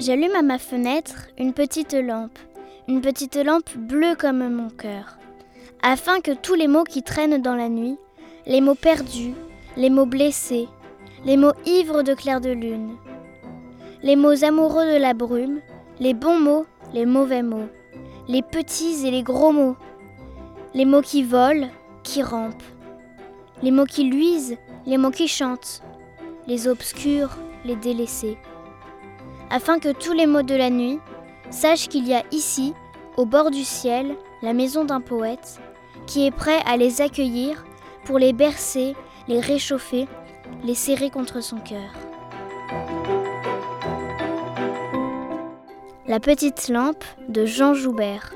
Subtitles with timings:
[0.00, 2.38] J'allume à ma fenêtre une petite lampe,
[2.88, 5.18] une petite lampe bleue comme mon cœur,
[5.82, 7.96] afin que tous les mots qui traînent dans la nuit,
[8.44, 9.34] les mots perdus,
[9.76, 10.68] les mots blessés,
[11.24, 12.96] les mots ivres de clair de lune,
[14.02, 15.60] les mots amoureux de la brume,
[16.00, 17.68] les bons mots, les mauvais mots,
[18.26, 19.76] les petits et les gros mots,
[20.74, 21.68] les mots qui volent,
[22.02, 22.64] qui rampent,
[23.62, 25.82] les mots qui luisent, les mots qui chantent,
[26.48, 28.36] les obscurs, les délaissés,
[29.50, 31.00] afin que tous les mots de la nuit
[31.50, 32.74] sachent qu'il y a ici,
[33.16, 35.60] au bord du ciel, la maison d'un poète,
[36.06, 37.64] qui est prêt à les accueillir
[38.04, 38.94] pour les bercer,
[39.28, 40.06] les réchauffer,
[40.64, 41.92] les serrer contre son cœur.
[46.06, 48.34] La petite lampe de Jean Joubert.